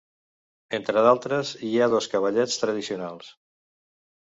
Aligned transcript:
Entre 0.77 1.03
d'altres, 1.09 1.53
hi 1.69 1.71
ha 1.83 1.91
dos 1.95 2.11
cavallets 2.17 2.61
tradicionals. 2.67 3.33